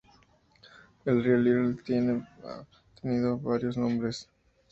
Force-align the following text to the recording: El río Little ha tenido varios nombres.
El 1.05 1.23
río 1.23 1.37
Little 1.37 2.23
ha 2.43 2.65
tenido 2.99 3.37
varios 3.37 3.77
nombres. 3.77 4.27